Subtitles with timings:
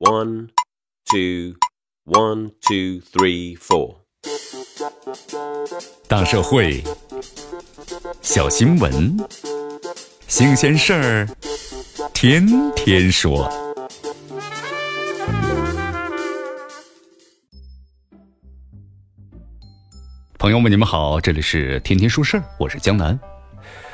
[0.00, 0.50] One,
[1.10, 1.56] two,
[2.04, 3.96] one, two, three, four.
[6.06, 6.84] 大社会，
[8.22, 9.16] 小新闻，
[10.28, 11.28] 新鲜事儿，
[12.14, 13.50] 天天说。
[20.38, 23.18] 朋友们，你们好，这里是天天说事儿，我是江南。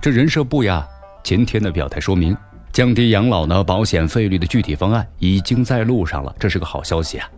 [0.00, 0.86] 这人社部呀，
[1.24, 2.36] 前天的表态说明，
[2.78, 7.28] 降低养老呢保险费率的具体方案已经在路上了，这是个好消息啊。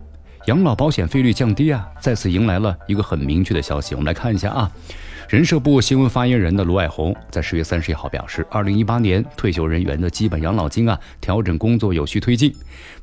[0.45, 3.95] 养老保险费率降低啊，再次迎来了一个很明确的消息。
[3.95, 4.71] 我们来看一下啊，
[5.31, 12.55] 人社部新闻发言人的卢爱红在十月三十一号表示，二零一八年退休人员的基本养老金啊调整工作有序推进，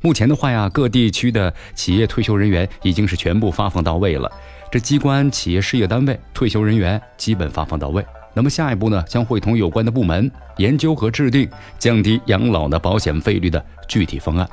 [0.02, 4.32] 目前的话呀，各地区的企业退休人员已经是全部发放到位了。
[4.72, 8.06] 这机关、企业、事业单位退休人员基本发放到位。
[8.38, 14.48] 那么下一步呢，将会同有关的部门研究和制定降低养老的保险费率的具体方案。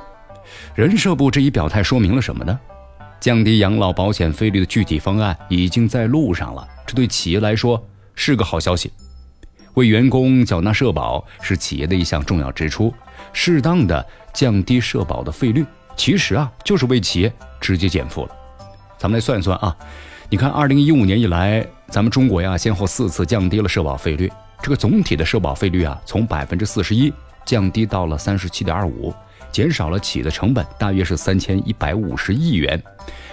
[0.73, 2.59] 人社部这一表态说明了什么呢？
[3.19, 7.79] 降低养老保险费率的具体方案已经在路上了，这对企业来说
[8.15, 8.91] 是个好消息。
[9.75, 12.91] 为员工缴纳社保是企业的一项重要支出，
[13.33, 15.63] 适当的降低社保的费率，
[15.95, 18.29] 其实啊就是为企业直接减负了。
[18.97, 19.77] 咱们来算一算啊，
[20.27, 27.13] 你看，二零一五年以来，咱们中国呀先后四次降低了社保费率，这个总体的社保费率啊从百分之四十一
[27.45, 29.13] 降低到了三十七点二五。
[29.51, 32.81] 减少了企业的成本，大约是三千一百五十亿元。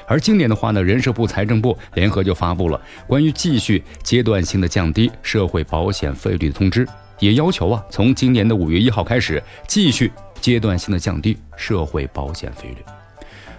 [0.06, 6.86] 而今年的话呢，人社部、财政部联合就发布了关于继续阶段性的降低社会保险费率的通知，
[7.18, 12.76] 也要求啊，从今年的五月一号开始，继续阶段性的降低社会保险费率。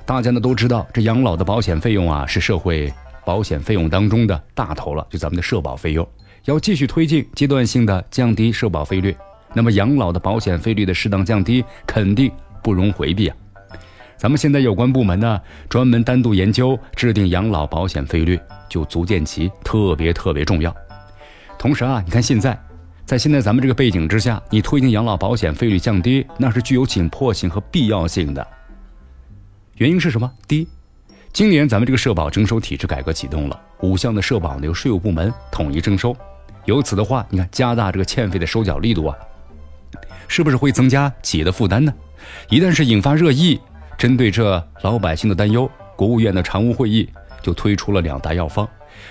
[0.06, 2.94] 大家呢都知道，这养老的保险费用啊，是社会
[3.26, 6.08] 保险费用当中的大头了，就咱们的社保费用，
[6.46, 9.16] 要继续推进阶段性的降低社保费率。
[9.54, 12.32] 那么养老的保险费率的适当降低，肯定。
[12.64, 13.36] 不容回避啊！
[14.16, 20.74] 咱们现在有关部门呢，专门单独研究制定养老保险费率，就足见其特别特别重要。
[21.60, 22.58] 同时啊，你看现在，
[23.06, 28.48] 在现在咱们这个背景之下，你推进养老保险费率降低，那是具有紧迫性和必要性的。
[29.76, 30.32] 原因是什么？
[30.48, 30.68] 第一，
[31.34, 36.16] 今年咱们这个社保征收体制改革启动了，五项的社保呢由税务部门统一征收，
[36.66, 39.18] 由此的话，你看加大这个欠费的收缴力度啊，
[40.28, 41.92] 是不是会增加企业的负担呢？
[42.50, 43.60] 一旦是引发热议，
[43.98, 47.10] 针对这老百姓的担忧，国务院的常务会议
[47.42, 48.70] 就推出了两大药方。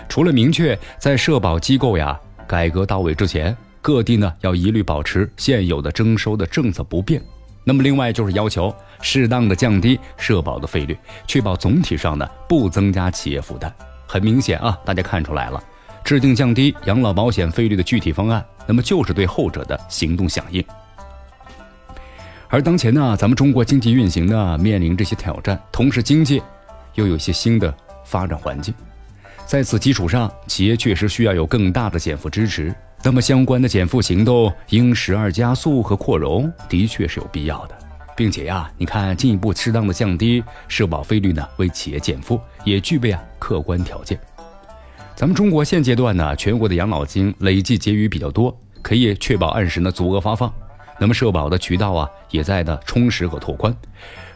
[0.09, 2.16] 除了明确在社保机构呀
[2.47, 7.21] 改革到位之前，各地呢要一律保持现有的征收的政策不变。
[7.65, 13.73] 那么另外就是要求适当的降低社保的费率，确保总体上呢不增加企业负担。
[14.06, 15.62] 很明显啊，大家看出来了，
[16.05, 20.62] 制定降低养老保险费率的具体方案，那么就是对后者的行动响应。
[22.49, 26.43] 而当前呢，咱们中国经济运行呢面临这些挑战，同时经济
[26.94, 27.75] 又有一些新的
[28.05, 28.75] 发展环境，
[29.47, 32.75] 在此基础上，企业确实需要有更大的减负支持。
[33.04, 37.76] 那么相关的减负行动应时而加速和扩容，的确是有必要的，
[38.16, 44.18] 并且呀，你看进一步适当的降低社保费率呢，为企业减负也具备啊客观条件。
[45.16, 50.52] 咱们中国现阶段呢，全国的养老金累计结余比较多，可以确保按时呢足额发放。
[51.00, 53.74] 那么社保的渠道啊，也在的充实和拓宽。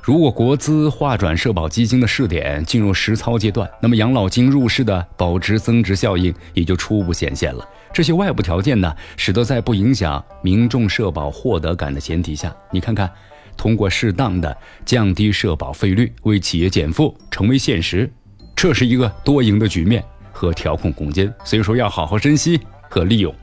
[0.06, 7.68] 如果国资划转社保基金的试点进入实操阶段，那么养老金入市的保值增值效应也就初步显现了。
[7.92, 13.10] 这些外部条件呢，使得在不影响民众社保获得感的前提下，你看看，
[13.56, 18.08] 通过适当的降低社保费率，为企业减负成为现实，
[18.54, 23.34] 这是一个多赢的局面和调控空间，所以说要好好珍惜和利用。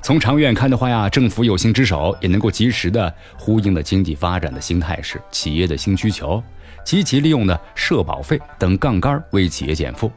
[0.00, 6.42] 从长远看的话呀，政府有心之手也能够及时的呼应了经济发展的新态势、企业的新需求，
[6.84, 10.10] 积极利用呢社保费等杠杆为企业减负，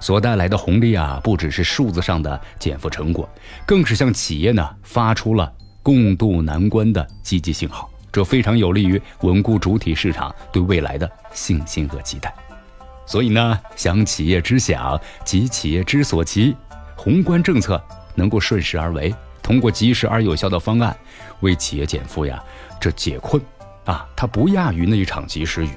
[0.00, 3.28] 所带来的红利啊，不只是数字上的减负成果，
[3.64, 5.52] 更是向企业呢发出了
[5.82, 12.34] 共度难关的积极信号，这非常有利于稳固主体市场对未来的信心和期待。
[13.04, 16.56] 所以呢，想企业之想急企业之所急，
[16.96, 17.80] 宏观政策
[18.16, 19.14] 能够顺势而为。
[19.46, 20.94] 通过及时而有效的方案
[21.38, 22.42] 为企业减负呀，
[22.80, 23.40] 这解困
[23.84, 25.70] 啊，它不亚于那一场及时雨。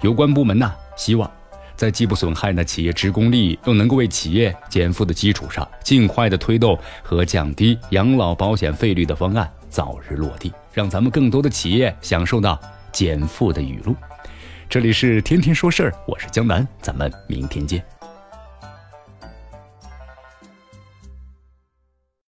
[0.00, 1.30] 有关部门呢，希望
[1.76, 13.94] 在既不损害呢企业职工利益，又能够为企业减负的基础上，尽快的推动和降低养老保险费率的方案早日落地，让咱们更多的企业享受到减负的雨露。
[14.68, 17.97] 这里是天天说事儿，我是江南，咱们明天见。